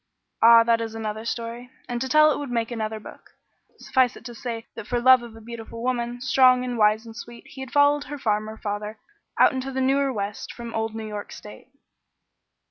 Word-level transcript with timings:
Ah, 0.41 0.63
that 0.63 0.81
is 0.81 0.95
another 0.95 1.25
story, 1.25 1.69
and 1.87 2.01
to 2.01 2.09
tell 2.09 2.31
it 2.31 2.39
would 2.39 2.49
make 2.49 2.71
another 2.71 2.99
book; 2.99 3.33
suffice 3.77 4.15
it 4.15 4.25
to 4.25 4.33
say 4.33 4.65
that 4.73 4.87
for 4.87 4.99
love 4.99 5.21
of 5.21 5.35
a 5.35 5.41
beautiful 5.41 5.83
woman, 5.83 6.19
strong 6.21 6.63
and 6.65 6.75
wise 6.75 7.05
and 7.05 7.15
sweet, 7.15 7.45
he 7.45 7.61
had 7.61 7.69
followed 7.69 8.05
her 8.05 8.17
farmer 8.17 8.57
father 8.57 8.97
out 9.37 9.53
into 9.53 9.71
the 9.71 9.79
newer 9.79 10.11
west 10.11 10.51
from 10.53 10.73
old 10.73 10.95
New 10.95 11.07
York 11.07 11.31
State. 11.31 11.67